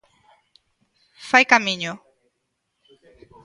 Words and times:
Fai 1.29 1.43
camiño. 1.51 1.93